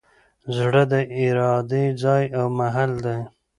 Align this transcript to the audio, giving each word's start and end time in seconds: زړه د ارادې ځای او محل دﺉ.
زړه 0.55 0.83
د 0.91 0.93
ارادې 1.23 1.85
ځای 2.03 2.23
او 2.37 2.45
محل 2.59 2.91
دﺉ. 3.05 3.21